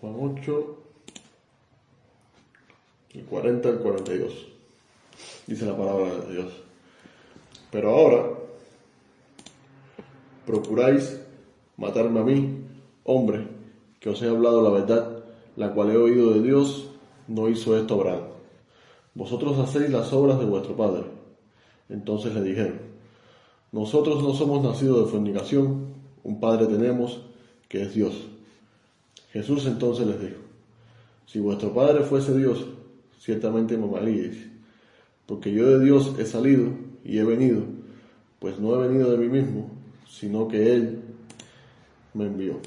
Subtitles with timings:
[0.00, 0.76] Juan 8,
[3.10, 4.46] el 40 al 42.
[5.46, 6.52] Dice la palabra de Dios.
[7.70, 8.30] Pero ahora
[10.46, 11.20] procuráis
[11.76, 12.64] matarme a mí,
[13.04, 13.46] hombre,
[14.00, 15.22] que os he hablado la verdad,
[15.56, 16.88] la cual he oído de Dios,
[17.28, 18.24] no hizo esto Abraham.
[19.14, 21.04] Vosotros hacéis las obras de vuestro padre.
[21.90, 22.80] Entonces le dijeron,
[23.70, 27.20] nosotros no somos nacidos de fornicación, un padre tenemos
[27.68, 28.29] que es Dios.
[29.32, 30.40] Jesús entonces les dijo,
[31.26, 32.66] si vuestro padre fuese Dios,
[33.20, 34.36] ciertamente me amaríais,
[35.26, 36.70] porque yo de Dios he salido
[37.04, 37.62] y he venido,
[38.40, 39.70] pues no he venido de mí mismo,
[40.08, 41.00] sino que Él
[42.14, 42.58] me envió.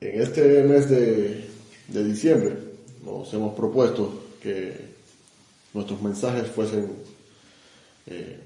[0.00, 1.44] En este mes de,
[1.88, 2.56] diciembre
[3.04, 4.92] nos hemos propuesto que
[5.74, 6.88] nuestros mensajes fuesen
[8.06, 8.38] eh,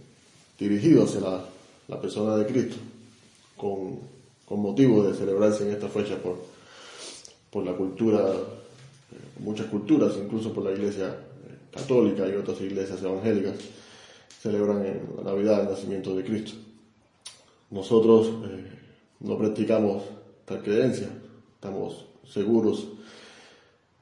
[0.59, 1.45] dirigidos hacia la,
[1.89, 2.77] la, persona de Cristo,
[3.57, 4.16] con,
[4.47, 6.39] con, motivo de celebrarse en esta fecha por,
[7.51, 13.03] por la cultura, eh, muchas culturas, incluso por la iglesia eh, católica y otras iglesias
[13.03, 13.55] evangélicas,
[14.41, 16.53] celebran en la Navidad el nacimiento de Cristo.
[17.71, 18.65] Nosotros eh,
[19.21, 20.03] no practicamos
[20.45, 21.09] tal creencia,
[21.55, 22.89] estamos seguros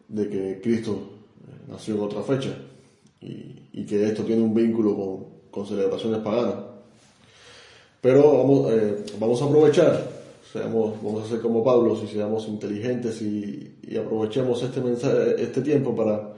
[0.08, 0.98] de que Cristo
[1.68, 2.54] nació en otra fecha
[3.20, 6.56] y, que esto tiene un vínculo con, celebraciones paganas.
[8.00, 8.72] Pero vamos,
[9.18, 10.13] vamos a aprovechar,
[10.54, 15.96] seamos, vamos a ser como Pablo, si seamos inteligentes y, aprovechemos este, mensaje, este tiempo
[15.96, 16.32] para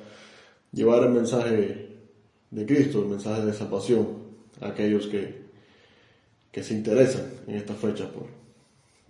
[0.72, 1.88] llevar el mensaje
[2.50, 4.08] de Cristo, el mensaje de salvación
[4.62, 5.34] a aquellos que,
[6.50, 8.28] que se interesan en esta fecha por,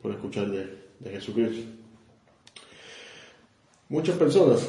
[0.03, 1.63] por escuchar de, Jesucristo.
[3.89, 4.69] Muchas personas,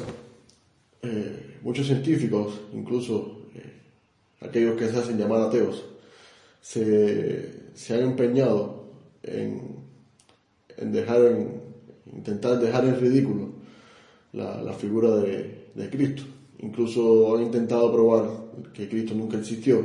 [1.02, 5.84] eh, muchos científicos, incluso eh, aquellos que se hacen llamar ateos,
[6.60, 7.50] se,
[7.90, 8.84] han empeñado
[9.24, 9.67] en,
[10.78, 11.60] en, dejar, en
[12.12, 13.48] intentar dejar en ridículo
[14.32, 16.22] la, figura de, Cristo.
[16.60, 18.28] Incluso han intentado probar
[18.72, 19.84] que Cristo nunca existió,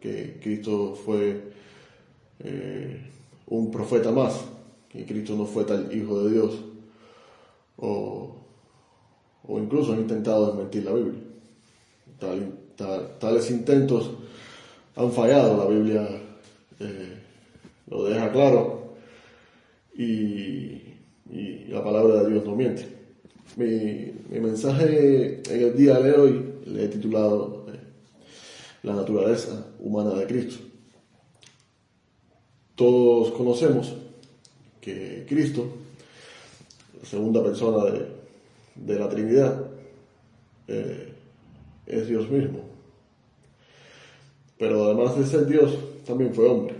[0.00, 1.52] que Cristo fue
[2.40, 3.00] eh,
[3.46, 4.44] un profeta más,
[4.88, 6.60] que Cristo no fue tal hijo de Dios,
[7.78, 8.36] o,
[9.48, 11.20] incluso han intentado desmentir la Biblia.
[13.18, 14.10] tales intentos
[14.96, 16.08] han fallado, la Biblia
[16.80, 17.18] eh,
[17.88, 18.89] lo deja claro
[20.00, 20.86] y,
[21.68, 22.86] la palabra de Dios no miente.
[23.56, 27.78] Mi, mensaje en el día de hoy le he titulado eh,
[28.82, 30.64] La naturaleza humana de Cristo.
[32.74, 33.94] Todos conocemos
[34.80, 35.66] que Cristo,
[37.00, 37.84] la segunda persona
[38.74, 39.66] de, la Trinidad,
[40.66, 41.12] eh,
[41.86, 42.60] es Dios mismo.
[44.58, 46.79] Pero además de ser Dios, también fue hombre.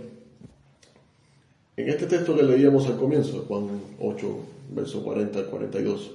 [1.77, 4.37] En este texto que leíamos al comienzo, Juan 8,
[4.71, 6.11] verso 40 al 42,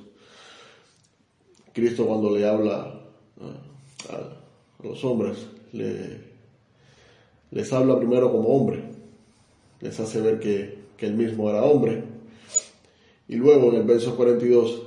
[1.73, 3.01] Cristo cuando le habla
[4.11, 8.85] a, los hombres, les habla primero como hombre,
[9.81, 12.05] les hace ver que, él mismo era hombre.
[13.29, 14.83] Y luego en el verso 42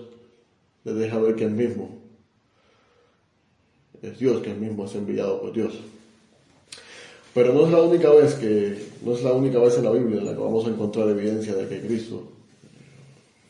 [0.85, 1.99] les deja ver que él mismo
[4.01, 5.73] es Dios, que él mismo es enviado por Dios.
[7.33, 10.19] Pero no es la única vez que, no es la única vez en la Biblia
[10.19, 12.23] en la que vamos a encontrar evidencia de que Cristo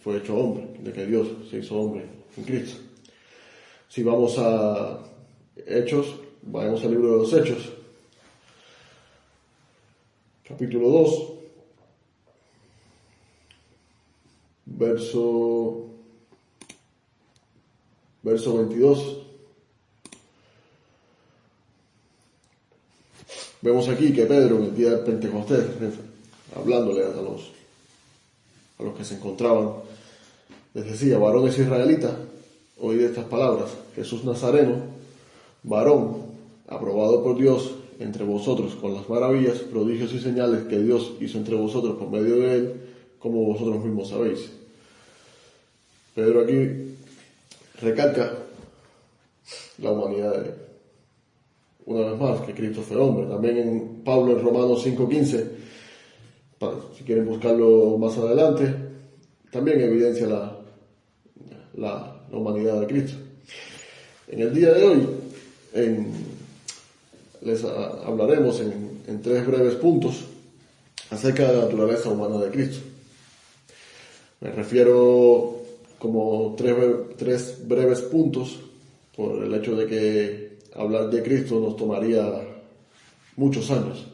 [0.04, 2.06] fue hecho hombre, de que Dios se hizo hombre
[2.38, 2.80] en Cristo.
[3.88, 5.00] Si vamos a
[5.56, 7.74] Hechos, vayamos al libro de los Hechos,
[10.48, 11.34] capítulo 2,
[14.66, 15.90] verso,
[18.24, 19.19] verso 22.
[23.62, 25.66] Vemos aquí que Pedro en el día de Pentecostés,
[26.56, 27.52] hablándole a los,
[28.80, 29.74] a los que se encontraban,
[30.74, 32.14] les decía, varones israelitas,
[32.80, 34.78] oíd estas palabras, Jesús Nazareno,
[35.64, 36.18] varón,
[36.70, 41.56] aprobado por Dios entre vosotros con las maravillas, prodigios y señales que Dios hizo entre
[41.56, 42.74] vosotros por medio de él,
[43.20, 44.52] como vosotros mismos sabéis.
[46.16, 46.96] Pedro aquí
[47.82, 48.38] recalca
[49.80, 50.69] la humanidad de,
[51.86, 53.28] una vez más, que Cristo fue hombre.
[53.28, 55.48] También en Pablo en Romanos 5.15,
[56.98, 58.74] si quieren buscarlo más adelante,
[59.52, 60.58] también evidencia la,
[61.76, 63.18] la, humanidad de Cristo.
[64.28, 65.08] En el día de hoy,
[67.42, 70.26] les hablaremos en, en tres breves puntos
[71.10, 72.80] acerca de la naturaleza humana de Cristo.
[74.42, 75.60] Me refiero
[75.98, 76.76] como tres,
[77.18, 78.60] tres breves puntos
[79.16, 82.24] por el hecho de que hablar de Cristo nos tomaría
[83.36, 84.08] muchos años.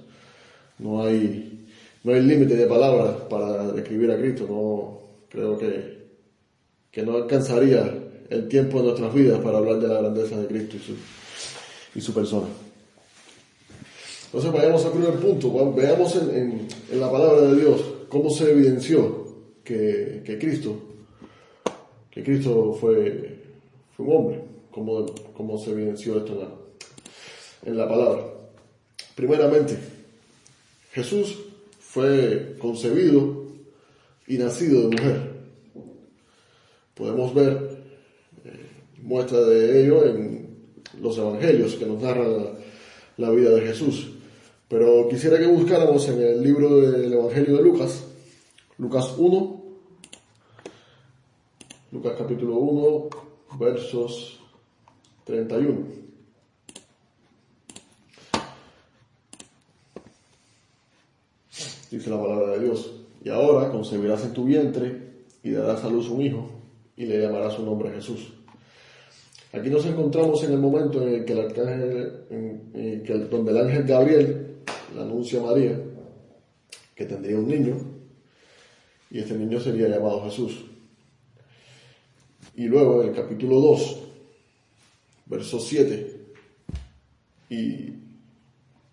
[0.80, 1.68] No hay,
[2.04, 4.46] no hay límite de palabras para describir a Cristo.
[4.50, 5.00] No
[5.30, 5.96] creo que
[6.96, 7.94] que no alcanzaría
[8.30, 10.96] el tiempo de nuestras vidas para hablar de la grandeza de Cristo y su,
[11.94, 12.48] y su persona.
[14.28, 19.26] Entonces vayamos al primer punto, veamos en, en, la palabra de Dios cómo se evidenció
[19.62, 20.74] que, que Cristo,
[22.10, 23.40] que Cristo fue,
[23.98, 24.42] fue un hombre,
[24.76, 26.34] cómo, cómo se evidenció esto
[27.64, 28.26] en la, la palabra.
[29.16, 29.80] Primeramente,
[30.92, 31.38] Jesús
[31.80, 33.46] fue concebido
[34.28, 35.32] y nacido de mujer.
[36.94, 37.78] Podemos ver
[38.44, 38.70] eh,
[39.02, 40.58] muestra de ello en
[41.00, 42.58] los evangelios que nos narran
[43.16, 44.12] la, vida de Jesús.
[44.68, 48.04] Pero quisiera que buscáramos en el libro del Evangelio de Lucas,
[48.78, 49.64] Lucas 1,
[51.94, 53.10] Lucas capítulo 1,
[53.58, 54.42] versos
[55.26, 56.06] 31.
[61.92, 62.92] dice la palabra de Dios.
[63.24, 65.02] Y ahora concebirás en tu vientre
[65.44, 66.50] y darás a luz un hijo
[66.96, 68.34] y le llamarás su nombre Jesús.
[69.54, 73.84] Aquí nos encontramos en el momento en el que el arcángel, que donde el ángel
[73.84, 74.58] Gabriel
[74.94, 75.80] le anuncia a María
[76.94, 77.78] que tendría un niño
[79.12, 80.66] y este niño sería llamado Jesús.
[82.56, 84.00] Y luego en el capítulo 2,
[85.26, 86.26] verso 7
[87.50, 87.94] y,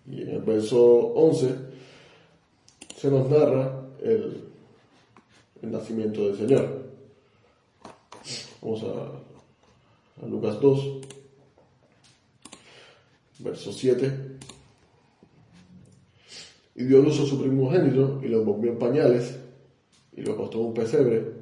[0.07, 0.83] en el verso
[1.15, 1.55] 11,
[2.97, 4.49] se nos narra el,
[5.63, 6.83] nacimiento del Señor.
[8.61, 11.01] Vamos a, a Lucas 2,
[13.39, 14.39] verso 7.
[16.75, 19.39] Y dio luz a su primogénito y lo envolvió en pañales
[20.17, 21.33] y lo acostó en un pesebre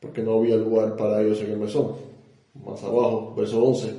[0.00, 2.11] porque no había lugar para ellos en el mesón.
[2.64, 3.94] Más abajo, verso 11,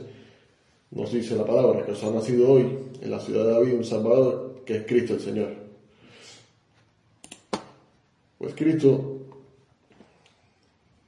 [0.91, 3.83] nos dice la palabra que os ha nacido hoy en la ciudad de David un
[3.83, 5.53] Salvador que es Cristo el Señor.
[8.37, 9.19] Pues Cristo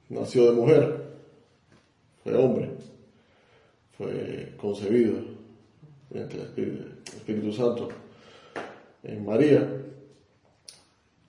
[0.10, 1.06] nació de mujer,
[2.24, 2.72] fue hombre,
[3.98, 5.20] fue concebido
[6.10, 7.88] mediante el Espíritu, Santo
[9.04, 9.82] en María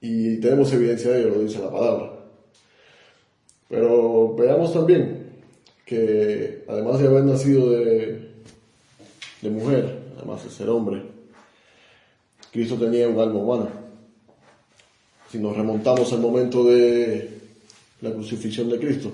[0.00, 2.12] y tenemos evidencia de ello, lo dice la palabra.
[3.68, 5.15] Pero veamos también
[5.86, 8.32] que además de haber nacido de,
[9.40, 11.02] de mujer, además de ser hombre,
[12.52, 13.86] Cristo tenía un alma humana
[15.30, 17.28] si nos remontamos al momento de
[18.00, 19.10] la crucifixión de Cristo,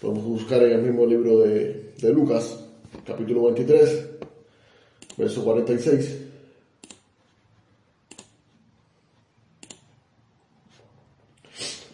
[0.00, 2.64] podemos buscar en el mismo libro de, Lucas,
[3.04, 4.08] capítulo 23,
[5.16, 6.18] verso 46.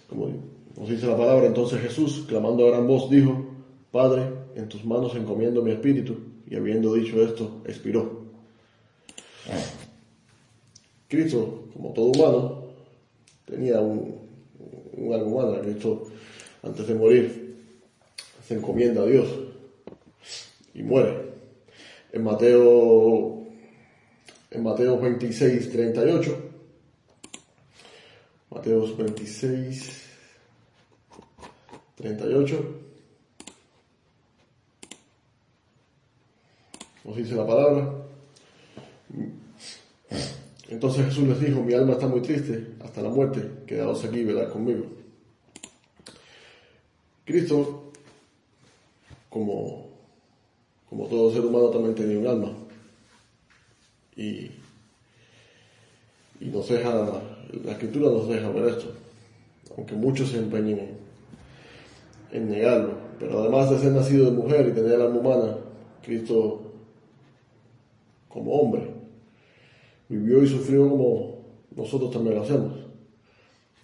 [0.09, 0.29] Como
[0.77, 3.45] nos dice la palabra, entonces Jesús, clamando a gran voz, dijo,
[3.91, 4.23] Padre,
[4.55, 6.17] en tus manos encomiendo mi espíritu,
[6.49, 8.25] y habiendo dicho esto, expiró.
[11.09, 12.63] Cristo, como todo humano,
[13.47, 14.17] tenía un,
[14.93, 16.05] un que esto
[16.63, 17.57] antes de morir
[18.47, 19.29] se encomienda a Dios
[20.73, 21.33] y muere.
[22.13, 23.45] En Mateo,
[24.53, 26.51] en Mateo 26, 38,
[28.51, 30.06] Mateo 26,
[31.97, 32.75] 38,
[37.05, 37.91] nos dice la palabra,
[40.69, 44.51] entonces Jesús les dijo, mi alma está muy triste hasta la muerte, quedaos aquí velad
[44.51, 44.85] conmigo.
[47.25, 47.93] Cristo,
[49.31, 49.89] como,
[50.91, 52.53] como todo ser humano, también tenía un alma.
[54.17, 54.51] Y,
[56.41, 57.23] y nos deja,
[57.65, 58.95] la escritura nos deja ver esto,
[59.77, 61.06] aunque muchos se empeñen
[62.33, 62.95] en, negarlo.
[63.19, 65.57] Pero además de ser nacido de mujer y tener el alma humana,
[66.03, 66.63] Cristo
[68.29, 68.97] como hombre
[70.09, 72.73] vivió y sufrió como nosotros también lo hacemos.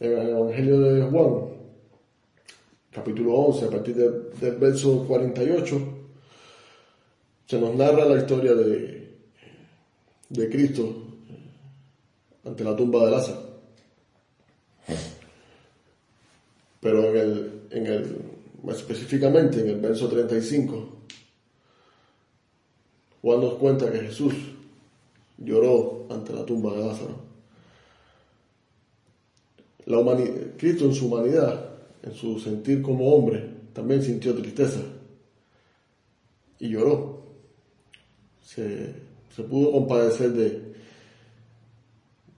[0.01, 1.35] En el Evangelio de Juan,
[2.91, 5.81] capítulo 11, a partir del verso 48,
[7.47, 9.17] se nos narra la historia de,
[10.29, 11.03] de Cristo
[12.45, 13.53] ante la tumba de Lázaro.
[16.81, 18.17] Pero en el, en el,
[18.71, 20.89] específicamente en el verso 35,
[23.21, 24.35] Juan nos cuenta que Jesús
[25.39, 27.33] lloró ante la tumba de Lázaro.
[29.87, 29.99] La
[30.57, 31.71] Cristo en su humanidad,
[32.03, 34.81] en su sentir como hombre, también sintió tristeza
[36.61, 37.23] y lloró.
[38.45, 38.95] Se,
[39.49, 40.75] pudo compadecer de,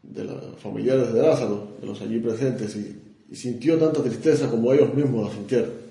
[0.02, 3.00] de los familiares de Lázaro, de los allí presentes, y,
[3.34, 5.83] sintió tanta tristeza como ellos mismos la sintieron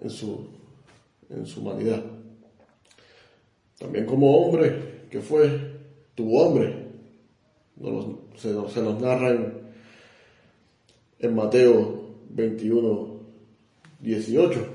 [0.00, 0.46] en su,
[1.30, 2.02] en su humanidad.
[3.78, 5.72] También como hombre, que fue
[6.14, 6.86] tu hombre.
[8.36, 9.36] se, nos, narra
[11.18, 13.20] en, Mateo 21,
[14.00, 14.66] 18.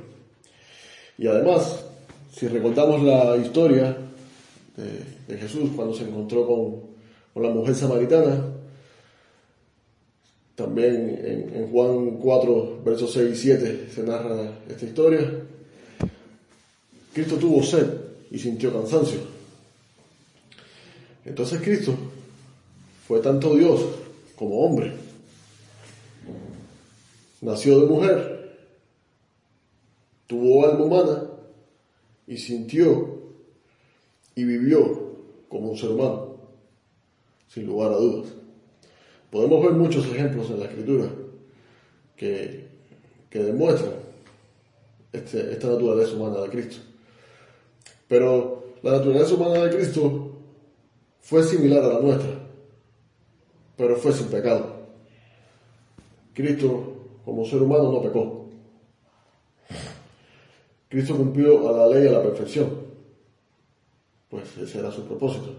[1.18, 1.86] Y además,
[2.32, 3.98] si recordamos la historia
[4.76, 6.82] de, Jesús cuando se encontró con,
[7.34, 8.57] con, la mujer samaritana,
[10.58, 15.44] también en, Juan 4, versos 6 y 7 se narra esta historia.
[17.14, 17.88] Cristo tuvo sed
[18.32, 19.20] y sintió cansancio.
[21.26, 21.94] Entonces Cristo
[23.08, 23.82] fue tanto Dios
[24.36, 24.94] como hombre.
[27.42, 28.58] Nació de mujer,
[30.26, 31.24] tuvo alma humana
[32.26, 33.20] y sintió
[34.34, 35.14] y vivió
[35.50, 36.36] como un ser humano,
[37.48, 38.47] sin lugar a dudas.
[39.32, 41.10] Podemos ver muchos ejemplos en la escritura
[42.16, 42.68] que,
[43.30, 43.94] que demuestran
[45.12, 46.78] este, esta naturaleza humana de Cristo.
[48.08, 50.32] Pero la naturaleza humana de Cristo
[51.22, 52.40] fue similar a la nuestra,
[53.76, 54.78] pero fue sin pecado.
[56.34, 56.94] Cristo
[57.26, 58.48] como ser humano no pecó.
[60.88, 62.70] Cristo cumplió a la ley a la perfección,
[64.30, 65.54] pues ese era su propósito.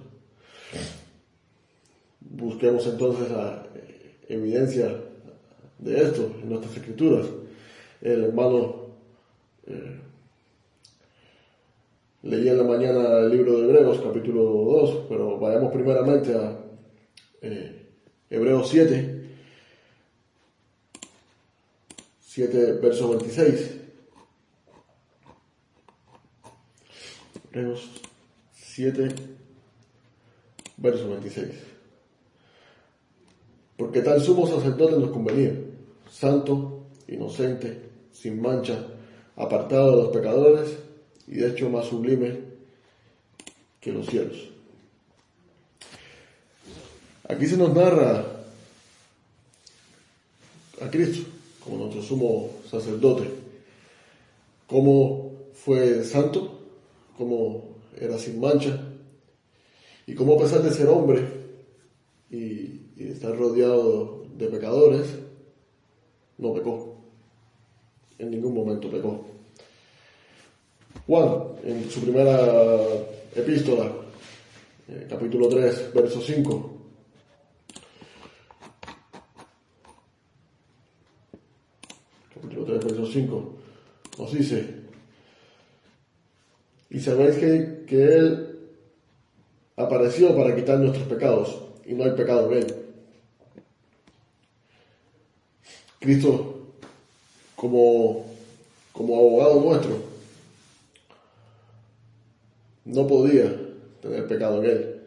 [2.38, 3.66] Busquemos entonces la
[4.28, 4.97] evidencia
[5.76, 7.26] de esto en nuestras escrituras.
[8.00, 8.92] El hermano
[9.66, 10.00] eh,
[12.23, 16.57] leí en la mañana el libro de Hebreos, capítulo 2, pero vayamos primeramente a
[17.42, 17.88] eh,
[18.30, 19.30] Hebreos 7,
[22.21, 23.80] 7, verso 26.
[27.50, 27.90] Hebreos
[28.52, 29.09] 7,
[30.76, 31.77] verso 26.
[33.78, 35.54] Porque tal sumo sacerdote nos convenía,
[36.11, 37.78] santo, inocente,
[38.12, 38.76] sin mancha,
[39.37, 40.76] apartado de los pecadores
[41.28, 42.40] y de hecho más sublime
[43.80, 44.49] que los cielos.
[47.28, 48.25] Aquí se nos narra
[50.80, 51.28] a Cristo
[51.62, 53.30] como nuestro sumo sacerdote,
[54.66, 56.62] cómo fue santo,
[57.16, 58.76] cómo era sin mancha,
[60.04, 61.28] y cómo a pesar de ser hombre
[62.28, 65.07] y, y estar rodeado de pecadores,
[66.37, 66.97] no pecó.
[68.19, 69.25] En ningún momento pecó.
[71.07, 72.40] Juan, en su primera
[73.37, 73.93] epístola,
[74.88, 76.71] eh, capítulo 3, verso 5,
[82.35, 83.55] capítulo 3, verso 5,
[84.19, 84.75] nos dice,
[86.90, 88.59] y sabéis que, que Él
[89.76, 92.88] apareció para quitar nuestros pecados, y no hay pecado en Él.
[95.99, 96.59] Cristo,
[97.57, 98.26] como,
[98.93, 99.99] como abogado nuestro,
[102.85, 103.55] no podía
[104.00, 105.02] tener pecado en él,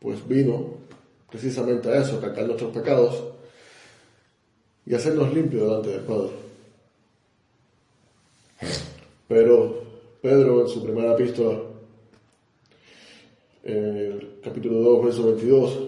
[0.00, 0.74] pues vino
[1.30, 3.24] precisamente a eso, a cargar nuestros pecados
[4.84, 6.30] y hacernos limpios delante del Padre.
[9.28, 9.82] Pero
[10.20, 11.58] Pedro en su primera epístola,
[13.64, 15.78] en el capítulo 2, verso 22,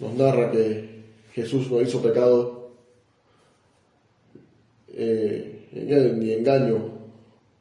[0.00, 0.95] nos narra que
[1.36, 2.70] Jesús no hizo pecado
[4.88, 6.78] eh, en él, ni engaño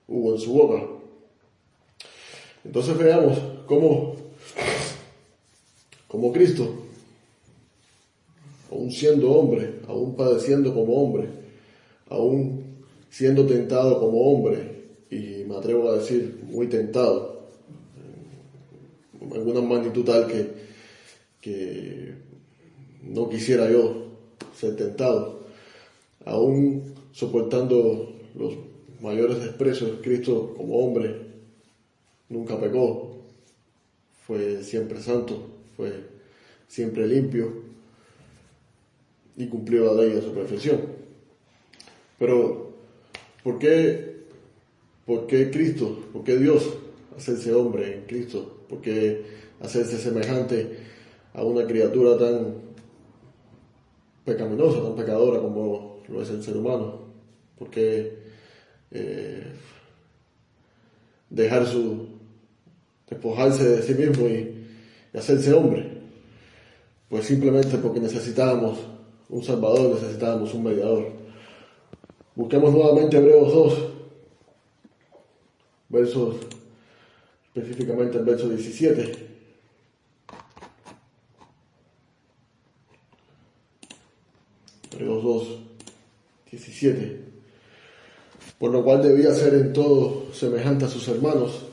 [0.07, 0.81] hubo en su boca.
[2.63, 4.15] Entonces veamos cómo,
[6.07, 6.73] como Cristo,
[8.71, 11.27] aún siendo hombre, aún padeciendo como hombre,
[12.09, 17.49] aún siendo tentado como hombre, y me atrevo a decir muy tentado,
[19.19, 20.49] en una magnitud tal que,
[21.41, 22.24] que
[23.05, 24.05] no quisiera yo
[24.55, 25.45] ser tentado,
[26.25, 28.53] aún soportando los
[29.01, 31.15] mayores desprecios, Cristo como hombre
[32.29, 33.17] nunca pecó,
[34.25, 35.47] fue siempre santo,
[35.77, 35.93] fue
[36.67, 37.53] siempre limpio
[39.37, 40.81] y cumplió la ley a su perfección.
[42.17, 42.73] Pero,
[43.43, 44.23] ¿por qué,
[45.05, 45.99] por qué Cristo?
[46.11, 46.67] ¿Por qué Dios
[47.15, 48.63] hacerse hombre en Cristo?
[48.69, 49.23] ¿Por qué
[49.59, 50.79] hacerse semejante
[51.33, 52.55] a una criatura tan
[54.25, 57.05] pecaminosa, tan pecadora como lo es el ser humano?
[57.57, 58.17] ¿Por qué
[58.91, 59.43] eh,
[61.29, 62.07] dejar su,
[63.09, 64.51] despojarse de sí mismo y,
[65.17, 65.95] hacerse hombre?
[67.07, 68.79] Pues simplemente porque necesitábamos
[69.29, 71.13] un Salvador, necesitábamos un mediador.
[72.35, 73.73] Busquemos nuevamente Hebreos 2,
[75.87, 76.35] versos,
[77.53, 79.35] específicamente el verso 17.
[84.91, 85.47] Hebreos 2,
[86.85, 87.25] 17.
[88.59, 91.65] Por lo cual debía ser en todo semejante a sus hermanos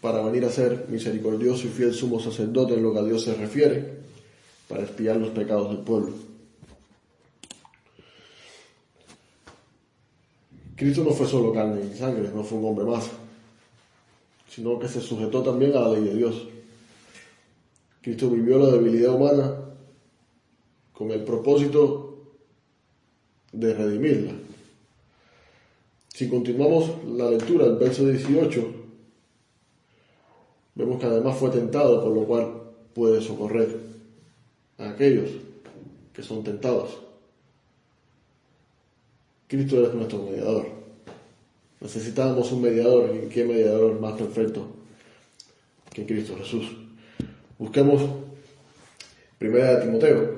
[0.00, 3.34] para venir a ser misericordioso y fiel sumo sacerdote en lo que a Dios se
[3.34, 4.00] refiere,
[4.68, 6.12] para espiar los pecados del pueblo.
[10.76, 13.10] Cristo no fue solo carne y sangre, no fue un hombre más,
[14.48, 16.48] sino que se sujetó también a la ley de Dios.
[18.00, 19.56] Cristo vivió la debilidad humana
[20.94, 22.10] con el propósito
[23.52, 24.32] de redimirla.
[26.20, 28.74] Si continuamos la lectura del verso 18,
[30.74, 32.60] vemos que además fue tentado, por lo cual
[32.92, 33.74] puede socorrer
[34.76, 35.30] a aquellos
[36.12, 36.98] que son tentados.
[39.48, 40.66] Cristo es nuestro mediador.
[41.80, 44.66] Necesitábamos un mediador, y qué mediador más perfecto
[45.90, 46.66] que Cristo Jesús.
[47.58, 48.02] Busquemos
[49.38, 50.34] Primera de Timoteo,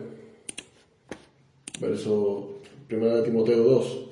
[1.80, 4.11] verso Primera de Timoteo 2,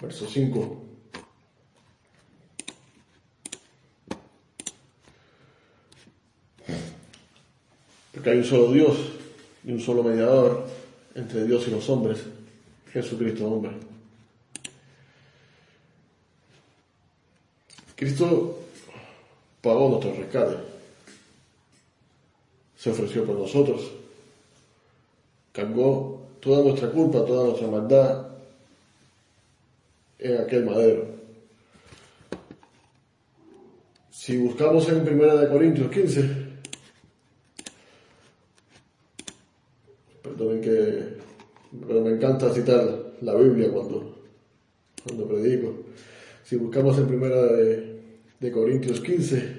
[0.00, 0.82] verso 5.
[8.12, 8.96] Porque hay un solo Dios
[9.64, 10.66] y un solo mediador
[11.14, 12.18] entre Dios y los hombres,
[12.92, 13.72] Jesucristo hombre.
[17.94, 18.58] Cristo
[19.60, 20.56] pagó nuestro rescate,
[22.76, 23.90] se ofreció por nosotros,
[25.52, 28.29] cargó toda nuestra culpa, toda nuestra maldad
[30.20, 31.06] en aquel madero.
[34.10, 36.30] Si buscamos en 1 Corintios 15,
[40.22, 41.20] perdonen que
[41.86, 44.24] pero me encanta citar la Biblia cuando,
[45.04, 45.84] cuando predico.
[46.42, 48.00] Si buscamos en primera de,
[48.40, 49.56] de Corintios 15,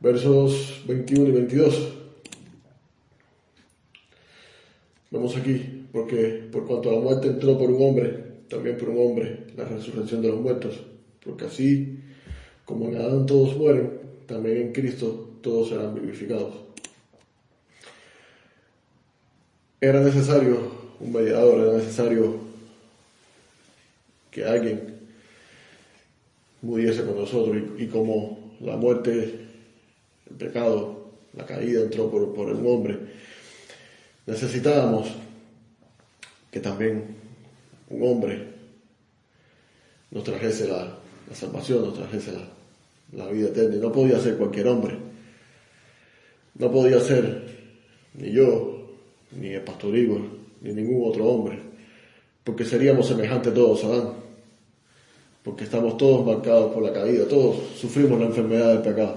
[0.00, 1.92] versos 21 y 22,
[5.10, 8.19] vemos aquí, porque por cuanto la muerte entró por un hombre,
[8.50, 10.80] también por un hombre la resurrección de los muertos,
[11.24, 12.00] porque así
[12.64, 13.92] como en Adán todos mueren,
[14.26, 16.54] también en Cristo todos serán vivificados.
[19.80, 20.58] Era necesario
[20.98, 22.38] un mediador, era necesario
[24.30, 24.98] que alguien
[26.60, 29.46] muriese con nosotros y, como la muerte,
[30.28, 32.98] el pecado, la caída entró por, por un hombre,
[34.26, 35.08] necesitábamos
[36.50, 37.19] que también
[37.90, 38.60] un hombre
[40.10, 40.96] nos trajese la,
[41.32, 42.32] salvación, nos trajese
[43.12, 43.76] la, vida eterna.
[43.76, 44.96] No podía ser cualquier hombre.
[46.54, 47.42] No podía ser
[48.14, 48.90] ni yo,
[49.32, 50.20] ni el pastor Igor,
[50.60, 51.58] ni ningún otro hombre,
[52.42, 54.12] porque seríamos semejantes todos a Adán,
[55.44, 59.16] porque estamos todos marcados por la caída, todos sufrimos la enfermedad del pecado.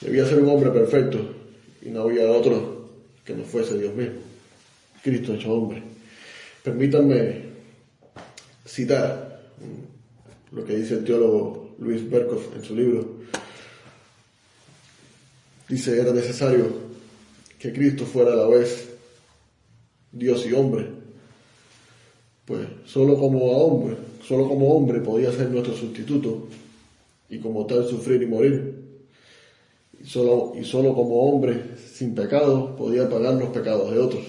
[0.00, 1.18] Debía ser un hombre perfecto
[1.82, 2.88] y no había otro
[3.24, 4.20] que no fuese Dios mismo,
[5.02, 5.82] Cristo hecho hombre.
[6.62, 7.41] Permítanme
[8.72, 9.42] citar
[10.50, 13.06] lo que dice el teólogo Luis Berkhoff en su libro.
[15.68, 16.68] Dice, era necesario
[17.58, 18.88] que Cristo fuera a la vez
[20.10, 20.88] Dios y hombre.
[22.46, 26.48] Pues solo como hombre, solo como hombre podía ser nuestro sustituto
[27.28, 28.82] y como tal sufrir y morir.
[30.02, 34.24] Y solo, y solo como hombre sin pecado podía pagar los pecados de otros.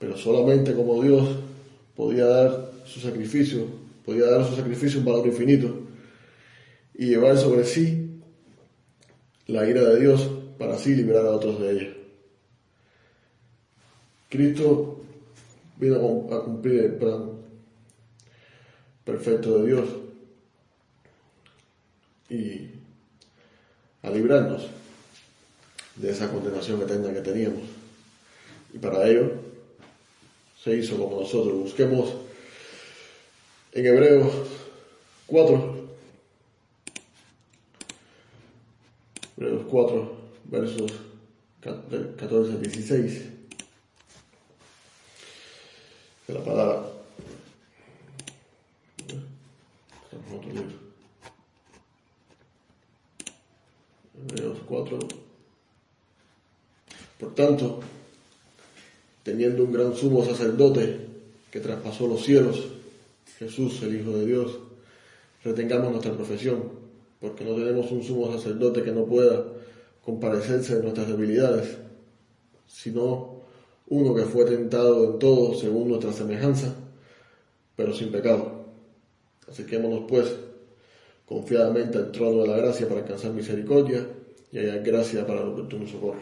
[0.00, 1.36] Pero solamente como Dios
[1.94, 3.66] podía dar su sacrificio,
[4.04, 5.74] podía dar su sacrificio un valor infinito
[6.94, 8.20] y llevar sobre sí
[9.46, 11.94] la ira de Dios para así liberar a otros de ella.
[14.28, 15.00] Cristo
[15.76, 17.32] vino a cumplir el plan
[19.04, 19.88] perfecto de Dios
[22.30, 22.70] y
[24.02, 24.68] a librarnos
[25.96, 27.62] de esa condenación eterna que teníamos.
[28.72, 29.32] Y para ello
[30.62, 31.54] se hizo como nosotros.
[31.54, 32.14] Busquemos
[33.72, 34.30] en Hebreos
[35.26, 35.88] 4,
[39.38, 40.92] Hebreos 4, versos
[41.60, 43.22] 14 al 16
[46.28, 46.82] de la palabra.
[54.28, 54.98] Hebreos 4.
[57.18, 57.80] Por tanto,
[59.22, 61.06] teniendo un gran sumo sacerdote
[61.50, 62.81] que traspasó los cielos,
[63.38, 64.58] Jesús, el Hijo de Dios,
[65.44, 66.62] retengamos nuestra profesión,
[67.20, 69.44] porque no tenemos un sumo sacerdote que no pueda
[70.04, 71.76] comparecerse de nuestras debilidades,
[72.66, 73.42] sino
[73.88, 76.74] uno que fue tentado en todo según nuestra semejanza,
[77.76, 78.64] pero sin pecado.
[79.48, 80.32] Acerquémonos pues
[81.26, 84.06] confiadamente al trono de la gracia para alcanzar misericordia
[84.50, 86.20] y hallar gracia para el oportuno socorro.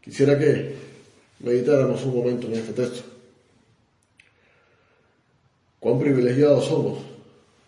[0.00, 0.74] Quisiera que
[1.40, 3.15] meditáramos un momento en este texto.
[6.06, 6.98] Privilegiados somos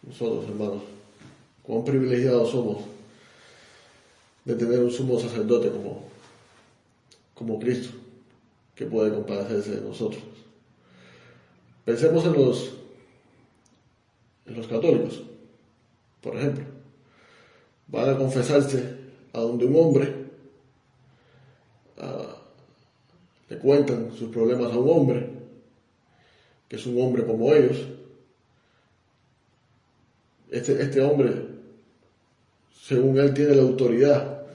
[0.07, 0.83] nosotros, hermanos.
[1.65, 2.85] Cuán privilegiados somos
[4.45, 6.05] de tener un sumo sacerdote como
[7.35, 7.97] como Cristo,
[8.77, 10.23] que puede compadecerse de nosotros.
[11.85, 12.75] Pensemos en los,
[14.47, 15.21] en los católicos,
[16.21, 16.65] por ejemplo.
[17.89, 18.99] Van a confesarse
[19.33, 20.15] a donde un hombre
[23.49, 25.29] le cuentan sus problemas a un hombre,
[26.69, 27.99] que es un hombre como ellos.
[30.51, 31.33] Este, este hombre,
[32.73, 34.47] según él, tiene la autoridad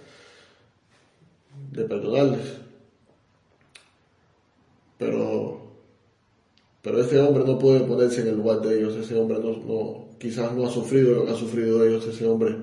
[1.71, 2.57] de perdonarles.
[4.97, 5.61] Pero,
[6.81, 10.53] pero este hombre no puede ponerse en el lugar de ellos, ese hombre no, quizás
[10.53, 12.55] no ha sufrido lo que ha sufrido ellos, ese hombre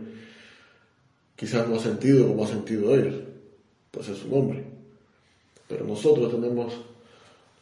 [1.37, 3.15] quizás no ha sentido como ha sentido ellos,
[3.91, 4.65] pues es un hombre.
[5.69, 6.73] Pero nosotros tenemos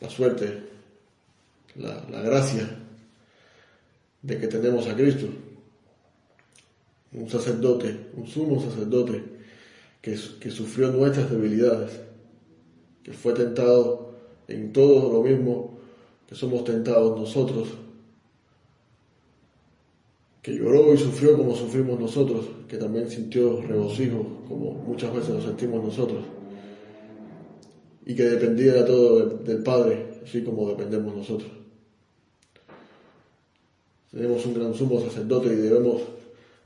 [0.00, 0.62] la suerte,
[1.76, 2.68] la, la gracia
[4.22, 5.26] de que tenemos a Cristo,
[7.12, 9.22] un sacerdote, un sumo sacerdote
[10.00, 12.00] que, que sufrió nuestras debilidades,
[13.02, 14.14] que fue tentado
[14.48, 15.78] en todo lo mismo
[16.28, 17.68] que somos tentados nosotros,
[20.42, 25.42] que lloró y sufrió como sufrimos nosotros, que también sintió regocijo como muchas veces lo
[25.42, 26.24] sentimos nosotros,
[28.04, 31.50] y que dependía todo del Padre, así como dependemos nosotros.
[34.10, 36.00] Tenemos un gran sumo sacerdote y debemos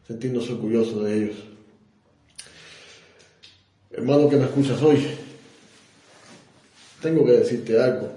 [0.07, 1.37] sentirnos orgullosos de ellos.
[3.91, 5.07] Hermano que me escuchas hoy,
[7.01, 8.11] tengo que decirte algo.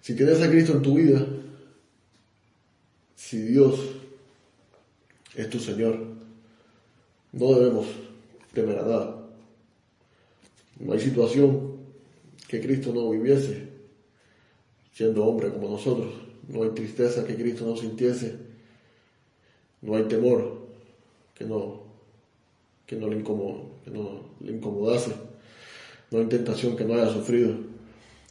[0.00, 1.26] Si tienes a Cristo en tu vida,
[3.16, 3.80] si Dios
[5.34, 5.98] es tu Señor,
[7.32, 7.86] no debemos
[8.52, 9.26] temer a nada.
[10.78, 11.76] No hay situación
[12.48, 13.68] que Cristo no viviese
[14.92, 16.14] siendo hombre como nosotros.
[16.48, 18.45] No hay tristeza que Cristo no sintiese.
[19.86, 20.66] No hay temor
[21.34, 21.80] que no,
[22.86, 25.12] que no, le, que no le incomodase
[26.10, 27.54] no hay tentación que no haya sufrido.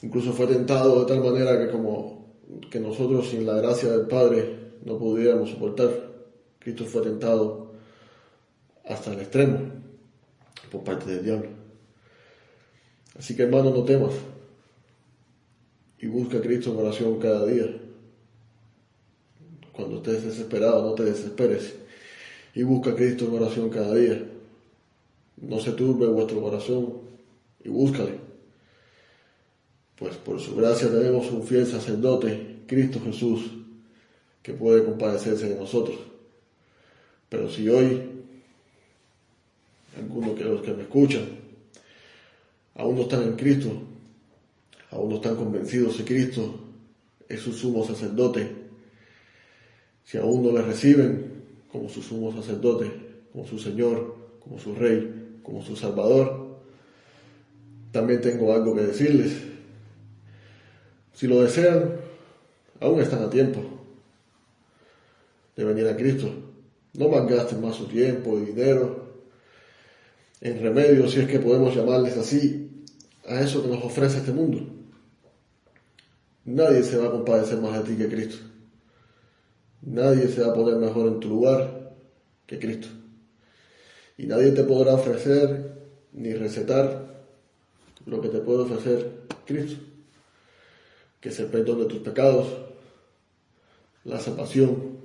[0.01, 2.25] Incluso fue tentado de tal manera que como
[2.69, 5.89] que nosotros sin la gracia del Padre no pudiéramos soportar.
[6.59, 7.73] Cristo fue tentado
[8.85, 9.59] hasta el extremo
[10.71, 11.49] por parte del diablo.
[13.17, 14.13] Así que hermano, no temas
[15.99, 17.84] y busca a Cristo en oración cada día.
[19.75, 21.75] Cuando estés desesperado, no te desesperes
[22.53, 24.23] y busca a Cristo en oración cada día.
[25.37, 26.93] No se turbe vuestro corazón,
[27.63, 28.13] y búscale.
[29.97, 33.51] Pues por su gracia tenemos un fiel sacerdote, Cristo Jesús,
[34.41, 35.97] que puede compadecerse de nosotros.
[37.27, 38.01] Pero si hoy
[39.97, 41.25] algunos de los que me escuchan
[42.75, 43.71] aún no están en Cristo,
[44.91, 46.59] aún no están convencidos de Cristo
[47.27, 48.64] es su sumo sacerdote,
[50.05, 52.91] si aún no le reciben como su sumo sacerdote,
[53.31, 56.59] como su Señor, como su Rey, como su Salvador,
[57.91, 59.33] también tengo algo que decirles.
[61.13, 61.95] Si lo desean,
[62.79, 63.61] aún están a tiempo
[65.55, 66.29] de venir a Cristo.
[66.93, 69.05] No malgasten más su tiempo y dinero
[70.41, 72.83] en remedios, si es que podemos llamarles así,
[73.27, 74.59] a eso que nos ofrece este mundo.
[76.45, 78.54] Nadie se va a compadecer más de ti que Cristo.
[79.81, 81.93] Nadie se va a poner mejor en tu lugar
[82.45, 82.87] que Cristo.
[84.17, 85.75] Y nadie te podrá ofrecer
[86.13, 87.05] ni recetar
[88.05, 89.83] lo que te puede ofrecer Cristo,
[91.19, 92.47] que es el perdón de tus pecados,
[94.03, 94.97] la salvación,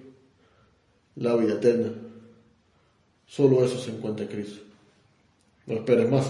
[1.16, 1.92] la vida eterna.
[3.26, 4.62] Solo eso se encuentra en Cristo.
[5.66, 6.26] No esperes más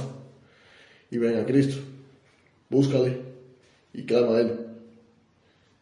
[1.11, 1.81] y ven a Cristo.
[2.69, 3.19] Búscale
[3.93, 4.67] y clama a Él.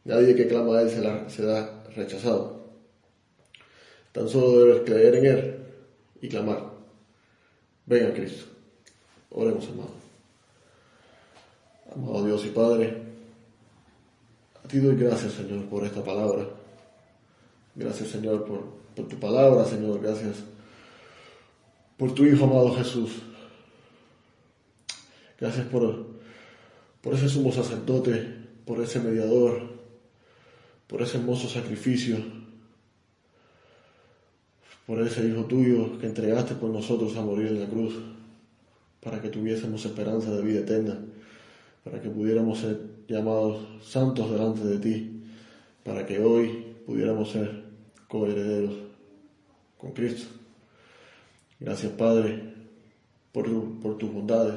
[0.05, 2.59] Nadie que clama a Él será, será rechazado.
[4.13, 5.59] Tan solo debes creer en Él
[6.23, 6.71] y clamar.
[7.87, 8.47] Ven a Cristo.
[9.31, 9.99] Oremos, hermano.
[11.95, 13.03] Amado Dios y Padre,
[14.63, 16.47] a ti doy gracias, Señor, por esta palabra.
[17.75, 20.01] Gracias, Señor, por, tu palabra, Señor.
[20.03, 20.37] Gracias
[21.97, 23.23] por tu Hijo, amado Jesús.
[25.41, 26.07] Gracias por,
[27.01, 28.35] por ese sumo sacerdote,
[28.67, 29.78] por ese mediador,
[30.89, 32.17] por ese hermoso sacrificio,
[34.87, 37.95] por ese Hijo tuyo que entregaste por nosotros a morir en la cruz,
[39.01, 40.99] para que tuviésemos esperanza de vida eterna
[41.89, 45.23] para que pudiéramos ser llamados santos delante de ti,
[45.83, 47.65] para que hoy pudiéramos ser
[48.07, 48.75] coherederos
[49.79, 50.27] con Cristo.
[51.59, 52.43] Gracias Padre
[53.33, 53.47] por,
[53.81, 54.57] por tus bondades,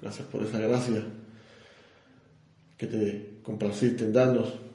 [0.00, 1.04] gracias por esa gracia
[2.78, 4.67] que te complaciste en darnos.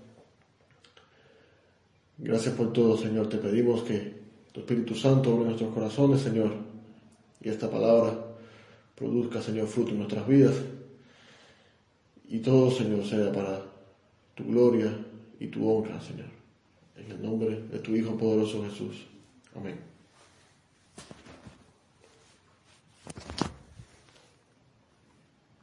[2.17, 3.28] Gracias por todo, Señor.
[3.28, 4.13] Te pedimos que
[4.52, 6.52] tu Espíritu Santo obre nuestros corazones, Señor,
[7.41, 8.36] y esta palabra
[8.95, 10.56] produzca, Señor, fruto en nuestras vidas
[12.28, 13.62] y todo, Señor, sea para
[14.36, 14.95] tu gloria
[15.39, 16.30] y tu honra, Señor.
[16.95, 19.08] En el nombre de tu Hijo poderoso Jesús.
[19.56, 19.92] Amén.